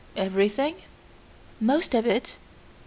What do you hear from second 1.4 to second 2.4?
"Most of it."